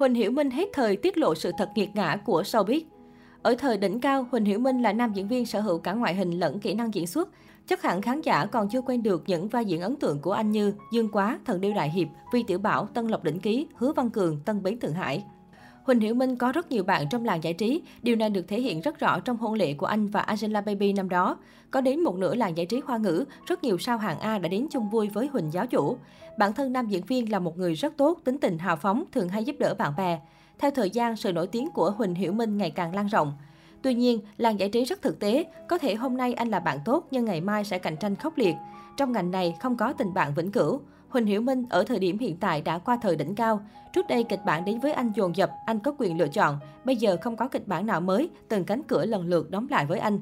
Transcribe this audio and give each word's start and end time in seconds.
Huỳnh 0.00 0.14
Hiểu 0.14 0.30
Minh 0.30 0.50
hết 0.50 0.68
thời 0.72 0.96
tiết 0.96 1.18
lộ 1.18 1.34
sự 1.34 1.52
thật 1.58 1.70
nghiệt 1.74 1.90
ngã 1.94 2.16
của 2.24 2.42
showbiz. 2.42 2.80
Ở 3.42 3.54
thời 3.58 3.78
đỉnh 3.78 4.00
cao, 4.00 4.26
Huỳnh 4.30 4.44
Hiểu 4.44 4.58
Minh 4.58 4.82
là 4.82 4.92
nam 4.92 5.12
diễn 5.12 5.28
viên 5.28 5.46
sở 5.46 5.60
hữu 5.60 5.78
cả 5.78 5.92
ngoại 5.92 6.14
hình 6.14 6.30
lẫn 6.30 6.60
kỹ 6.60 6.74
năng 6.74 6.94
diễn 6.94 7.06
xuất. 7.06 7.28
Chắc 7.66 7.82
hẳn 7.82 8.02
khán 8.02 8.20
giả 8.20 8.46
còn 8.46 8.68
chưa 8.68 8.80
quen 8.80 9.02
được 9.02 9.22
những 9.26 9.48
vai 9.48 9.64
diễn 9.64 9.80
ấn 9.80 9.96
tượng 9.96 10.20
của 10.20 10.32
anh 10.32 10.50
như 10.50 10.74
Dương 10.92 11.08
Quá, 11.12 11.38
Thần 11.44 11.60
Điêu 11.60 11.72
Đại 11.74 11.90
Hiệp, 11.90 12.08
Vi 12.32 12.42
Tiểu 12.42 12.58
Bảo, 12.58 12.88
Tân 12.94 13.08
Lộc 13.08 13.24
Đỉnh 13.24 13.40
Ký, 13.40 13.66
Hứa 13.74 13.92
Văn 13.92 14.10
Cường, 14.10 14.40
Tân 14.44 14.62
Bến 14.62 14.78
Thượng 14.80 14.92
Hải. 14.92 15.24
Huỳnh 15.84 16.00
Hiểu 16.00 16.14
Minh 16.14 16.36
có 16.36 16.52
rất 16.52 16.70
nhiều 16.70 16.84
bạn 16.84 17.08
trong 17.10 17.24
làng 17.24 17.44
giải 17.44 17.52
trí, 17.52 17.82
điều 18.02 18.16
này 18.16 18.30
được 18.30 18.48
thể 18.48 18.60
hiện 18.60 18.80
rất 18.80 18.98
rõ 18.98 19.20
trong 19.20 19.36
hôn 19.36 19.54
lễ 19.54 19.74
của 19.74 19.86
anh 19.86 20.08
và 20.08 20.20
Angela 20.20 20.60
Baby 20.60 20.92
năm 20.92 21.08
đó. 21.08 21.36
Có 21.70 21.80
đến 21.80 22.00
một 22.00 22.16
nửa 22.16 22.34
làng 22.34 22.56
giải 22.56 22.66
trí 22.66 22.80
hoa 22.86 22.98
ngữ, 22.98 23.24
rất 23.46 23.64
nhiều 23.64 23.78
sao 23.78 23.98
hạng 23.98 24.20
A 24.20 24.38
đã 24.38 24.48
đến 24.48 24.66
chung 24.70 24.90
vui 24.90 25.08
với 25.08 25.26
Huỳnh 25.32 25.52
giáo 25.52 25.66
chủ. 25.66 25.96
Bản 26.38 26.52
thân 26.52 26.72
nam 26.72 26.86
diễn 26.86 27.04
viên 27.04 27.32
là 27.32 27.38
một 27.38 27.58
người 27.58 27.74
rất 27.74 27.96
tốt, 27.96 28.20
tính 28.24 28.38
tình 28.38 28.58
hào 28.58 28.76
phóng, 28.76 29.04
thường 29.12 29.28
hay 29.28 29.44
giúp 29.44 29.56
đỡ 29.58 29.74
bạn 29.74 29.92
bè. 29.96 30.20
Theo 30.58 30.70
thời 30.70 30.90
gian, 30.90 31.16
sự 31.16 31.32
nổi 31.32 31.46
tiếng 31.46 31.70
của 31.70 31.90
Huỳnh 31.90 32.14
Hiểu 32.14 32.32
Minh 32.32 32.56
ngày 32.56 32.70
càng 32.70 32.94
lan 32.94 33.06
rộng. 33.06 33.32
Tuy 33.82 33.94
nhiên, 33.94 34.20
làng 34.36 34.60
giải 34.60 34.68
trí 34.68 34.84
rất 34.84 35.02
thực 35.02 35.18
tế, 35.18 35.44
có 35.68 35.78
thể 35.78 35.94
hôm 35.94 36.16
nay 36.16 36.34
anh 36.34 36.48
là 36.48 36.60
bạn 36.60 36.78
tốt 36.84 37.06
nhưng 37.10 37.24
ngày 37.24 37.40
mai 37.40 37.64
sẽ 37.64 37.78
cạnh 37.78 37.96
tranh 37.96 38.16
khốc 38.16 38.38
liệt. 38.38 38.54
Trong 38.96 39.12
ngành 39.12 39.30
này 39.30 39.54
không 39.60 39.76
có 39.76 39.92
tình 39.92 40.14
bạn 40.14 40.34
vĩnh 40.34 40.52
cửu. 40.52 40.80
Huỳnh 41.10 41.26
Hiểu 41.26 41.40
Minh 41.40 41.64
ở 41.70 41.84
thời 41.84 41.98
điểm 41.98 42.18
hiện 42.18 42.36
tại 42.36 42.62
đã 42.62 42.78
qua 42.78 42.98
thời 43.02 43.16
đỉnh 43.16 43.34
cao. 43.34 43.60
Trước 43.92 44.06
đây 44.08 44.24
kịch 44.24 44.40
bản 44.46 44.64
đến 44.64 44.80
với 44.80 44.92
anh 44.92 45.12
dồn 45.14 45.36
dập, 45.36 45.50
anh 45.66 45.78
có 45.78 45.94
quyền 45.98 46.18
lựa 46.18 46.28
chọn. 46.28 46.58
Bây 46.84 46.96
giờ 46.96 47.16
không 47.22 47.36
có 47.36 47.48
kịch 47.48 47.68
bản 47.68 47.86
nào 47.86 48.00
mới, 48.00 48.30
từng 48.48 48.64
cánh 48.64 48.82
cửa 48.82 49.06
lần 49.06 49.26
lượt 49.26 49.50
đóng 49.50 49.66
lại 49.70 49.86
với 49.86 49.98
anh. 49.98 50.18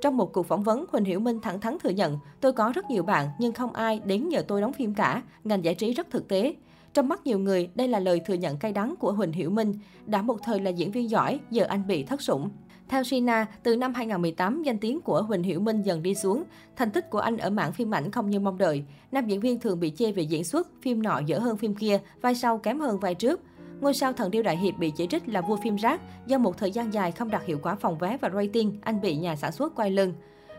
Trong 0.00 0.16
một 0.16 0.32
cuộc 0.32 0.46
phỏng 0.46 0.62
vấn, 0.62 0.84
Huỳnh 0.92 1.04
Hiểu 1.04 1.20
Minh 1.20 1.40
thẳng 1.40 1.60
thắn 1.60 1.78
thừa 1.78 1.90
nhận, 1.90 2.18
tôi 2.40 2.52
có 2.52 2.72
rất 2.74 2.90
nhiều 2.90 3.02
bạn 3.02 3.28
nhưng 3.38 3.52
không 3.52 3.72
ai 3.72 4.00
đến 4.04 4.28
nhờ 4.28 4.42
tôi 4.48 4.60
đóng 4.60 4.72
phim 4.72 4.94
cả, 4.94 5.22
ngành 5.44 5.64
giải 5.64 5.74
trí 5.74 5.92
rất 5.92 6.10
thực 6.10 6.28
tế. 6.28 6.54
Trong 6.94 7.08
mắt 7.08 7.26
nhiều 7.26 7.38
người, 7.38 7.70
đây 7.74 7.88
là 7.88 8.00
lời 8.00 8.20
thừa 8.26 8.34
nhận 8.34 8.56
cay 8.56 8.72
đắng 8.72 8.94
của 8.96 9.12
Huỳnh 9.12 9.32
Hiểu 9.32 9.50
Minh. 9.50 9.74
Đã 10.06 10.22
một 10.22 10.36
thời 10.44 10.60
là 10.60 10.70
diễn 10.70 10.90
viên 10.90 11.10
giỏi, 11.10 11.40
giờ 11.50 11.64
anh 11.64 11.86
bị 11.86 12.02
thất 12.02 12.22
sủng. 12.22 12.50
Theo 12.88 13.04
Sina, 13.04 13.46
từ 13.62 13.76
năm 13.76 13.94
2018, 13.94 14.62
danh 14.62 14.78
tiếng 14.78 15.00
của 15.00 15.22
Huỳnh 15.22 15.42
Hiểu 15.42 15.60
Minh 15.60 15.82
dần 15.82 16.02
đi 16.02 16.14
xuống. 16.14 16.44
Thành 16.76 16.90
tích 16.90 17.10
của 17.10 17.18
anh 17.18 17.36
ở 17.36 17.50
mảng 17.50 17.72
phim 17.72 17.94
ảnh 17.94 18.10
không 18.10 18.30
như 18.30 18.40
mong 18.40 18.58
đợi. 18.58 18.84
Nam 19.12 19.26
diễn 19.26 19.40
viên 19.40 19.60
thường 19.60 19.80
bị 19.80 19.92
chê 19.96 20.12
về 20.12 20.22
diễn 20.22 20.44
xuất, 20.44 20.68
phim 20.82 21.02
nọ 21.02 21.20
dở 21.26 21.38
hơn 21.38 21.56
phim 21.56 21.74
kia, 21.74 22.00
vai 22.20 22.34
sau 22.34 22.58
kém 22.58 22.80
hơn 22.80 23.00
vai 23.00 23.14
trước. 23.14 23.40
Ngôi 23.80 23.94
sao 23.94 24.12
thần 24.12 24.30
điêu 24.30 24.42
đại 24.42 24.56
hiệp 24.56 24.78
bị 24.78 24.92
chỉ 24.96 25.06
trích 25.06 25.28
là 25.28 25.40
vua 25.40 25.56
phim 25.56 25.76
rác 25.76 26.00
do 26.26 26.38
một 26.38 26.58
thời 26.58 26.70
gian 26.70 26.94
dài 26.94 27.12
không 27.12 27.30
đạt 27.30 27.42
hiệu 27.46 27.58
quả 27.62 27.74
phòng 27.74 27.98
vé 27.98 28.16
và 28.20 28.30
rating, 28.34 28.78
anh 28.82 29.00
bị 29.00 29.16
nhà 29.16 29.36
sản 29.36 29.52
xuất 29.52 29.74
quay 29.74 29.90
lưng. 29.90 30.12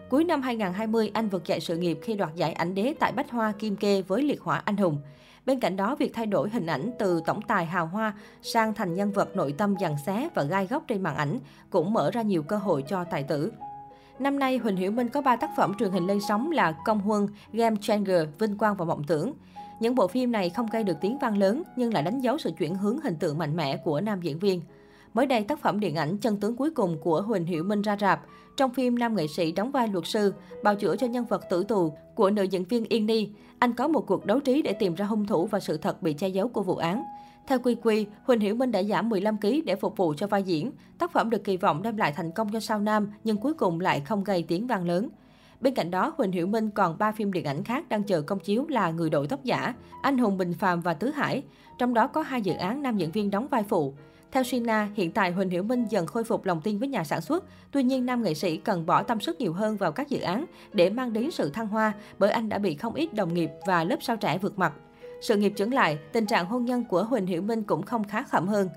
Cuối 0.09 0.23
năm 0.23 0.41
2020, 0.41 1.11
anh 1.13 1.29
vực 1.29 1.47
dậy 1.47 1.59
sự 1.59 1.77
nghiệp 1.77 1.99
khi 2.01 2.13
đoạt 2.13 2.35
giải 2.35 2.53
ảnh 2.53 2.75
đế 2.75 2.93
tại 2.99 3.11
Bách 3.11 3.31
Hoa 3.31 3.51
Kim 3.51 3.75
Kê 3.75 4.01
với 4.01 4.23
liệt 4.23 4.41
hỏa 4.41 4.61
anh 4.65 4.77
hùng. 4.77 4.97
Bên 5.45 5.59
cạnh 5.59 5.75
đó, 5.75 5.95
việc 5.95 6.13
thay 6.13 6.25
đổi 6.25 6.49
hình 6.49 6.65
ảnh 6.65 6.91
từ 6.99 7.21
tổng 7.25 7.41
tài 7.41 7.65
hào 7.65 7.85
hoa 7.85 8.13
sang 8.41 8.73
thành 8.73 8.93
nhân 8.93 9.11
vật 9.11 9.35
nội 9.35 9.53
tâm 9.57 9.75
dằn 9.79 9.95
xé 10.05 10.29
và 10.33 10.43
gai 10.43 10.67
góc 10.67 10.83
trên 10.87 11.03
màn 11.03 11.15
ảnh 11.15 11.39
cũng 11.69 11.93
mở 11.93 12.11
ra 12.11 12.21
nhiều 12.21 12.43
cơ 12.43 12.57
hội 12.57 12.83
cho 12.87 13.03
tài 13.03 13.23
tử. 13.23 13.51
Năm 14.19 14.39
nay, 14.39 14.57
Huỳnh 14.57 14.75
Hiểu 14.75 14.91
Minh 14.91 15.09
có 15.09 15.21
3 15.21 15.35
tác 15.35 15.49
phẩm 15.57 15.73
truyền 15.79 15.91
hình 15.91 16.07
lên 16.07 16.19
sóng 16.27 16.51
là 16.51 16.71
Công 16.85 16.99
Huân, 16.99 17.27
Game 17.53 17.75
Changer, 17.81 18.27
Vinh 18.39 18.57
Quang 18.57 18.75
và 18.75 18.85
Mộng 18.85 19.03
Tưởng. 19.03 19.33
Những 19.79 19.95
bộ 19.95 20.07
phim 20.07 20.31
này 20.31 20.49
không 20.49 20.67
gây 20.71 20.83
được 20.83 20.97
tiếng 21.01 21.17
vang 21.17 21.37
lớn 21.37 21.63
nhưng 21.75 21.93
lại 21.93 22.03
đánh 22.03 22.19
dấu 22.21 22.37
sự 22.37 22.51
chuyển 22.57 22.75
hướng 22.75 22.99
hình 23.03 23.15
tượng 23.15 23.37
mạnh 23.37 23.55
mẽ 23.55 23.77
của 23.77 24.01
nam 24.01 24.21
diễn 24.21 24.39
viên. 24.39 24.61
Mới 25.13 25.25
đây, 25.25 25.43
tác 25.43 25.59
phẩm 25.59 25.79
điện 25.79 25.95
ảnh 25.95 26.17
Chân 26.17 26.37
tướng 26.37 26.55
cuối 26.55 26.71
cùng 26.71 26.97
của 27.01 27.21
Huỳnh 27.21 27.45
Hiểu 27.45 27.63
Minh 27.63 27.81
ra 27.81 27.97
rạp. 27.99 28.21
Trong 28.57 28.73
phim, 28.73 28.99
nam 28.99 29.15
nghệ 29.15 29.27
sĩ 29.27 29.51
đóng 29.51 29.71
vai 29.71 29.87
luật 29.87 30.07
sư, 30.07 30.33
bào 30.63 30.75
chữa 30.75 30.95
cho 30.95 31.07
nhân 31.07 31.25
vật 31.25 31.41
tử 31.49 31.63
tù 31.63 31.93
của 32.15 32.29
nữ 32.29 32.43
diễn 32.43 32.63
viên 32.63 32.85
Yên 32.89 33.05
Ni. 33.05 33.29
Anh 33.59 33.73
có 33.73 33.87
một 33.87 34.07
cuộc 34.07 34.25
đấu 34.25 34.39
trí 34.39 34.61
để 34.61 34.73
tìm 34.73 34.95
ra 34.95 35.05
hung 35.05 35.25
thủ 35.25 35.47
và 35.47 35.59
sự 35.59 35.77
thật 35.77 36.01
bị 36.01 36.13
che 36.13 36.27
giấu 36.27 36.47
của 36.47 36.63
vụ 36.63 36.75
án. 36.75 37.03
Theo 37.47 37.59
Quy 37.59 37.75
Quy, 37.75 38.07
Huỳnh 38.23 38.39
Hiểu 38.39 38.55
Minh 38.55 38.71
đã 38.71 38.83
giảm 38.83 39.09
15 39.09 39.37
kg 39.41 39.65
để 39.65 39.75
phục 39.75 39.97
vụ 39.97 40.13
cho 40.17 40.27
vai 40.27 40.43
diễn. 40.43 40.71
Tác 40.97 41.11
phẩm 41.11 41.29
được 41.29 41.43
kỳ 41.43 41.57
vọng 41.57 41.81
đem 41.81 41.97
lại 41.97 42.13
thành 42.15 42.31
công 42.31 42.49
cho 42.51 42.59
sao 42.59 42.79
nam, 42.79 43.11
nhưng 43.23 43.37
cuối 43.37 43.53
cùng 43.53 43.79
lại 43.79 43.99
không 43.99 44.23
gây 44.23 44.45
tiếng 44.47 44.67
vang 44.67 44.87
lớn. 44.87 45.09
Bên 45.61 45.73
cạnh 45.73 45.91
đó, 45.91 46.13
Huỳnh 46.17 46.31
Hiểu 46.31 46.47
Minh 46.47 46.69
còn 46.69 46.97
3 46.97 47.11
phim 47.11 47.33
điện 47.33 47.45
ảnh 47.45 47.63
khác 47.63 47.89
đang 47.89 48.03
chờ 48.03 48.21
công 48.21 48.39
chiếu 48.39 48.65
là 48.69 48.91
Người 48.91 49.09
đội 49.09 49.27
tóc 49.27 49.43
giả, 49.43 49.73
Anh 50.01 50.17
hùng 50.17 50.37
Bình 50.37 50.53
phàm 50.53 50.81
và 50.81 50.93
Tứ 50.93 51.09
Hải. 51.09 51.43
Trong 51.77 51.93
đó 51.93 52.07
có 52.07 52.21
hai 52.21 52.41
dự 52.41 52.53
án 52.53 52.81
nam 52.81 52.97
diễn 52.97 53.11
viên 53.11 53.31
đóng 53.31 53.47
vai 53.47 53.63
phụ. 53.63 53.93
Theo 54.31 54.43
Sina, 54.43 54.89
hiện 54.95 55.11
tại 55.11 55.31
Huỳnh 55.31 55.49
Hiểu 55.49 55.63
Minh 55.63 55.85
dần 55.89 56.05
khôi 56.05 56.23
phục 56.23 56.45
lòng 56.45 56.61
tin 56.61 56.79
với 56.79 56.87
nhà 56.87 57.03
sản 57.03 57.21
xuất. 57.21 57.43
Tuy 57.71 57.83
nhiên, 57.83 58.05
nam 58.05 58.23
nghệ 58.23 58.33
sĩ 58.33 58.57
cần 58.57 58.85
bỏ 58.85 59.03
tâm 59.03 59.19
sức 59.19 59.41
nhiều 59.41 59.53
hơn 59.53 59.77
vào 59.77 59.91
các 59.91 60.09
dự 60.09 60.19
án 60.19 60.45
để 60.73 60.89
mang 60.89 61.13
đến 61.13 61.31
sự 61.31 61.49
thăng 61.49 61.67
hoa, 61.67 61.93
bởi 62.19 62.31
anh 62.31 62.49
đã 62.49 62.57
bị 62.57 62.75
không 62.75 62.93
ít 62.93 63.13
đồng 63.13 63.33
nghiệp 63.33 63.49
và 63.67 63.83
lớp 63.83 63.97
sao 64.01 64.17
trẻ 64.17 64.37
vượt 64.37 64.59
mặt. 64.59 64.73
Sự 65.21 65.37
nghiệp 65.37 65.53
trưởng 65.55 65.73
lại, 65.73 65.97
tình 66.11 66.25
trạng 66.25 66.45
hôn 66.45 66.65
nhân 66.65 66.83
của 66.89 67.03
Huỳnh 67.03 67.25
Hiểu 67.25 67.41
Minh 67.41 67.63
cũng 67.63 67.81
không 67.81 68.03
khá 68.03 68.23
khẩm 68.23 68.47
hơn. 68.47 68.69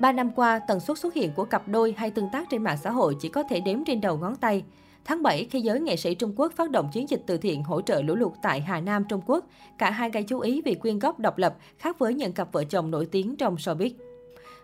Ba 0.00 0.12
năm 0.12 0.30
qua, 0.30 0.58
tần 0.68 0.80
suất 0.80 0.98
xuất 0.98 1.14
hiện 1.14 1.32
của 1.32 1.44
cặp 1.44 1.68
đôi 1.68 1.94
hay 1.96 2.10
tương 2.10 2.30
tác 2.32 2.46
trên 2.50 2.62
mạng 2.62 2.78
xã 2.82 2.90
hội 2.90 3.16
chỉ 3.20 3.28
có 3.28 3.42
thể 3.42 3.60
đếm 3.60 3.84
trên 3.84 4.00
đầu 4.00 4.18
ngón 4.18 4.36
tay. 4.36 4.64
Tháng 5.04 5.22
7, 5.22 5.44
khi 5.50 5.60
giới 5.60 5.80
nghệ 5.80 5.96
sĩ 5.96 6.14
Trung 6.14 6.32
Quốc 6.36 6.52
phát 6.56 6.70
động 6.70 6.88
chiến 6.92 7.08
dịch 7.08 7.22
từ 7.26 7.36
thiện 7.36 7.62
hỗ 7.62 7.80
trợ 7.80 8.02
lũ 8.02 8.14
lụt 8.14 8.32
tại 8.42 8.60
Hà 8.60 8.80
Nam, 8.80 9.04
Trung 9.08 9.20
Quốc, 9.26 9.44
cả 9.78 9.90
hai 9.90 10.10
gây 10.10 10.22
chú 10.22 10.40
ý 10.40 10.62
vì 10.64 10.74
quyên 10.74 10.98
góp 10.98 11.18
độc 11.18 11.38
lập, 11.38 11.56
khác 11.78 11.98
với 11.98 12.14
những 12.14 12.32
cặp 12.32 12.52
vợ 12.52 12.64
chồng 12.64 12.90
nổi 12.90 13.06
tiếng 13.12 13.36
trong 13.36 13.56
showbiz. 13.56 13.90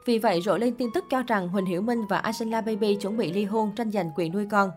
Vì 0.05 0.19
vậy, 0.19 0.41
rộ 0.41 0.59
lên 0.59 0.75
tin 0.75 0.89
tức 0.95 1.05
cho 1.11 1.23
rằng 1.23 1.49
Huỳnh 1.49 1.67
Hiểu 1.67 1.83
Minh 1.83 2.07
và 2.09 2.19
Angela 2.19 2.61
Baby 2.61 2.95
chuẩn 2.95 3.17
bị 3.17 3.33
ly 3.33 3.45
hôn 3.45 3.73
tranh 3.77 3.91
giành 3.91 4.11
quyền 4.17 4.33
nuôi 4.33 4.47
con. 4.51 4.71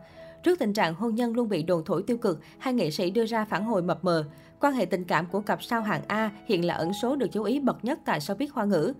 Trước 0.43 0.59
tình 0.59 0.73
trạng 0.73 0.93
hôn 0.93 1.15
nhân 1.15 1.33
luôn 1.33 1.49
bị 1.49 1.63
đồn 1.63 1.83
thổi 1.85 2.03
tiêu 2.03 2.17
cực, 2.17 2.39
hai 2.57 2.73
nghệ 2.73 2.91
sĩ 2.91 3.11
đưa 3.11 3.25
ra 3.25 3.45
phản 3.45 3.63
hồi 3.63 3.81
mập 3.81 4.03
mờ. 4.03 4.25
Quan 4.59 4.73
hệ 4.73 4.85
tình 4.85 5.03
cảm 5.03 5.25
của 5.25 5.41
cặp 5.41 5.63
sao 5.63 5.81
hạng 5.81 6.01
A 6.07 6.31
hiện 6.45 6.65
là 6.65 6.73
ẩn 6.73 6.91
số 7.01 7.15
được 7.15 7.27
chú 7.31 7.43
ý 7.43 7.59
bậc 7.59 7.85
nhất 7.85 7.99
tại 8.05 8.19
showbiz 8.19 8.47
hoa 8.53 8.65
ngữ. 8.65 8.93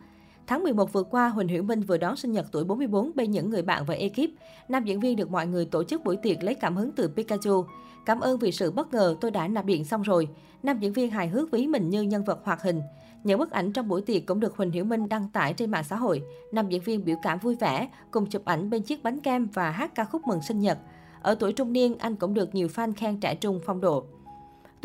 Tháng 0.48 0.64
11 0.64 0.94
vừa 0.94 1.04
qua, 1.04 1.30
Huỳnh 1.30 1.48
Hiểu 1.48 1.64
Minh 1.64 1.82
vừa 1.82 1.98
đón 1.98 2.16
sinh 2.16 2.32
nhật 2.32 2.46
tuổi 2.52 2.64
44 2.64 3.12
bên 3.16 3.32
những 3.32 3.50
người 3.50 3.62
bạn 3.62 3.86
và 3.86 3.94
ekip. 3.94 4.30
Nam 4.70 4.84
diễn 4.84 5.00
viên 5.00 5.16
được 5.16 5.32
mọi 5.32 5.48
người 5.48 5.66
tổ 5.66 5.84
chức 5.84 6.04
buổi 6.04 6.16
tiệc 6.16 6.44
lấy 6.44 6.56
cảm 6.56 6.76
hứng 6.76 6.92
từ 6.92 7.08
Pikachu. 7.08 7.66
Cảm 8.06 8.20
ơn 8.20 8.40
vì 8.40 8.52
sự 8.52 8.72
bất 8.72 8.94
ngờ, 8.94 9.16
tôi 9.22 9.32
đã 9.32 9.48
nạp 9.48 9.66
điện 9.66 9.86
xong 9.86 10.02
rồi. 10.02 10.28
Nam 10.64 10.80
diễn 10.80 10.94
viên 10.94 11.12
hài 11.12 11.28
hước 11.28 11.52
ví 11.52 11.68
mình 11.68 11.90
như 11.90 12.02
nhân 12.02 12.24
vật 12.24 12.40
hoạt 12.44 12.62
hình. 12.62 12.82
Những 13.24 13.40
bức 13.40 13.52
ảnh 13.52 13.74
trong 13.74 13.88
buổi 13.88 14.02
tiệc 14.02 14.26
cũng 14.26 14.40
được 14.40 14.58
Huỳnh 14.58 14.72
Hiểu 14.72 14.86
Minh 14.86 15.10
đăng 15.10 15.30
tải 15.30 15.54
trên 15.54 15.72
mạng 15.72 15.84
xã 15.84 15.96
hội. 15.96 16.22
Nam 16.52 16.70
diễn 16.70 16.82
viên 16.82 17.06
biểu 17.06 17.16
cảm 17.22 17.40
vui 17.40 17.56
vẻ, 17.56 17.90
cùng 18.12 18.26
chụp 18.26 18.46
ảnh 18.46 18.70
bên 18.70 18.82
chiếc 18.82 19.04
bánh 19.04 19.20
kem 19.20 19.48
và 19.54 19.72
hát 19.72 19.96
ca 19.96 20.04
khúc 20.06 20.22
mừng 20.28 20.42
sinh 20.42 20.60
nhật. 20.60 20.78
Ở 21.22 21.36
tuổi 21.36 21.54
trung 21.54 21.74
niên, 21.74 21.98
anh 21.98 22.16
cũng 22.16 22.34
được 22.34 22.56
nhiều 22.56 22.68
fan 22.68 22.94
khen 22.96 23.20
trẻ 23.20 23.36
trung 23.36 23.60
phong 23.66 23.82
độ. 23.82 24.06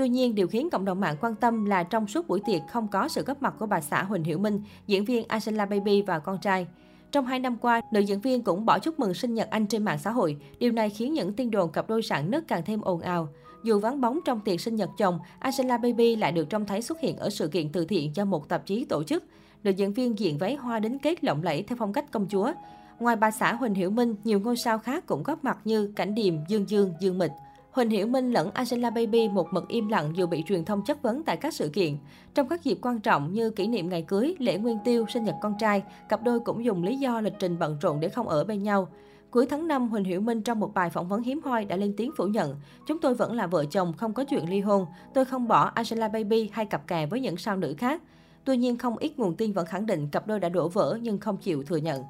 Tuy 0.00 0.08
nhiên, 0.08 0.34
điều 0.34 0.48
khiến 0.48 0.70
cộng 0.70 0.84
đồng 0.84 1.00
mạng 1.00 1.16
quan 1.20 1.34
tâm 1.34 1.64
là 1.64 1.82
trong 1.82 2.06
suốt 2.06 2.28
buổi 2.28 2.40
tiệc 2.46 2.60
không 2.68 2.88
có 2.88 3.08
sự 3.08 3.22
góp 3.22 3.42
mặt 3.42 3.54
của 3.58 3.66
bà 3.66 3.80
xã 3.80 4.02
Huỳnh 4.02 4.24
Hiểu 4.24 4.38
Minh, 4.38 4.62
diễn 4.86 5.04
viên 5.04 5.24
Angela 5.28 5.66
Baby 5.66 6.02
và 6.02 6.18
con 6.18 6.38
trai. 6.38 6.66
Trong 7.12 7.26
hai 7.26 7.38
năm 7.38 7.56
qua, 7.56 7.80
nữ 7.92 8.00
diễn 8.00 8.20
viên 8.20 8.42
cũng 8.42 8.64
bỏ 8.64 8.78
chúc 8.78 8.98
mừng 8.98 9.14
sinh 9.14 9.34
nhật 9.34 9.50
anh 9.50 9.66
trên 9.66 9.84
mạng 9.84 9.98
xã 9.98 10.10
hội. 10.10 10.36
Điều 10.58 10.72
này 10.72 10.90
khiến 10.90 11.12
những 11.12 11.32
tin 11.32 11.50
đồn 11.50 11.72
cặp 11.72 11.88
đôi 11.88 12.02
sản 12.02 12.30
nứt 12.30 12.48
càng 12.48 12.62
thêm 12.66 12.80
ồn 12.80 13.00
ào. 13.00 13.28
Dù 13.64 13.78
vắng 13.78 14.00
bóng 14.00 14.18
trong 14.24 14.40
tiệc 14.40 14.60
sinh 14.60 14.76
nhật 14.76 14.90
chồng, 14.98 15.18
Angela 15.38 15.78
Baby 15.78 16.16
lại 16.16 16.32
được 16.32 16.50
trông 16.50 16.66
thấy 16.66 16.82
xuất 16.82 17.00
hiện 17.00 17.16
ở 17.16 17.30
sự 17.30 17.48
kiện 17.48 17.72
từ 17.72 17.84
thiện 17.84 18.16
do 18.16 18.24
một 18.24 18.48
tạp 18.48 18.66
chí 18.66 18.84
tổ 18.84 19.02
chức. 19.02 19.24
Nữ 19.64 19.70
diễn 19.70 19.92
viên 19.92 20.18
diện 20.18 20.38
váy 20.38 20.54
hoa 20.54 20.78
đến 20.78 20.98
kết 20.98 21.24
lộng 21.24 21.42
lẫy 21.42 21.62
theo 21.62 21.76
phong 21.78 21.92
cách 21.92 22.12
công 22.12 22.26
chúa. 22.30 22.52
Ngoài 23.00 23.16
bà 23.16 23.30
xã 23.30 23.54
Huỳnh 23.54 23.74
Hiểu 23.74 23.90
Minh, 23.90 24.14
nhiều 24.24 24.40
ngôi 24.40 24.56
sao 24.56 24.78
khác 24.78 25.06
cũng 25.06 25.22
góp 25.22 25.44
mặt 25.44 25.58
như 25.64 25.92
Cảnh 25.96 26.14
Điềm, 26.14 26.34
Dương 26.48 26.68
Dương, 26.68 26.92
Dương 27.00 27.18
Mịch. 27.18 27.32
Huỳnh 27.72 27.90
Hiểu 27.90 28.06
Minh 28.06 28.32
lẫn 28.32 28.50
Angela 28.54 28.90
Baby 28.90 29.28
một 29.28 29.52
mực 29.52 29.68
im 29.68 29.88
lặng 29.88 30.12
dù 30.16 30.26
bị 30.26 30.42
truyền 30.46 30.64
thông 30.64 30.84
chất 30.84 31.02
vấn 31.02 31.22
tại 31.22 31.36
các 31.36 31.54
sự 31.54 31.68
kiện. 31.68 31.96
Trong 32.34 32.48
các 32.48 32.64
dịp 32.64 32.78
quan 32.82 33.00
trọng 33.00 33.32
như 33.32 33.50
kỷ 33.50 33.66
niệm 33.66 33.88
ngày 33.88 34.02
cưới, 34.02 34.34
lễ 34.38 34.58
nguyên 34.58 34.78
tiêu, 34.84 35.06
sinh 35.08 35.24
nhật 35.24 35.34
con 35.42 35.54
trai, 35.58 35.82
cặp 36.08 36.22
đôi 36.22 36.40
cũng 36.40 36.64
dùng 36.64 36.82
lý 36.82 36.96
do 36.96 37.20
lịch 37.20 37.32
trình 37.38 37.58
bận 37.58 37.78
rộn 37.80 38.00
để 38.00 38.08
không 38.08 38.28
ở 38.28 38.44
bên 38.44 38.62
nhau. 38.62 38.88
Cuối 39.30 39.46
tháng 39.46 39.68
5, 39.68 39.88
Huỳnh 39.88 40.04
Hiểu 40.04 40.20
Minh 40.20 40.42
trong 40.42 40.60
một 40.60 40.74
bài 40.74 40.90
phỏng 40.90 41.08
vấn 41.08 41.22
hiếm 41.22 41.40
hoi 41.44 41.64
đã 41.64 41.76
lên 41.76 41.94
tiếng 41.96 42.10
phủ 42.16 42.24
nhận. 42.24 42.56
Chúng 42.86 43.00
tôi 43.00 43.14
vẫn 43.14 43.32
là 43.32 43.46
vợ 43.46 43.64
chồng, 43.64 43.92
không 43.92 44.12
có 44.12 44.24
chuyện 44.24 44.50
ly 44.50 44.60
hôn. 44.60 44.86
Tôi 45.14 45.24
không 45.24 45.48
bỏ 45.48 45.70
Angela 45.74 46.08
Baby 46.08 46.50
hay 46.52 46.66
cặp 46.66 46.86
kè 46.86 47.06
với 47.06 47.20
những 47.20 47.36
sao 47.36 47.56
nữ 47.56 47.74
khác. 47.78 48.02
Tuy 48.44 48.56
nhiên, 48.56 48.78
không 48.78 48.96
ít 48.98 49.18
nguồn 49.18 49.34
tin 49.36 49.52
vẫn 49.52 49.66
khẳng 49.66 49.86
định 49.86 50.08
cặp 50.08 50.26
đôi 50.26 50.40
đã 50.40 50.48
đổ 50.48 50.68
vỡ 50.68 50.98
nhưng 51.02 51.18
không 51.18 51.36
chịu 51.36 51.62
thừa 51.62 51.76
nhận. 51.76 52.02